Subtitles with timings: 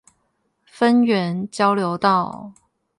[0.65, 2.53] 芬園交流道